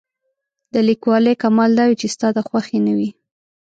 [0.73, 3.09] د لیکوالۍ کمال دا وي چې ستا د خوښې نه وي.